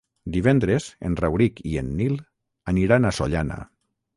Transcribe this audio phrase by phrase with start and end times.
[0.35, 2.17] Divendres en Rauric i en Nil
[2.75, 3.61] aniran a Sollana.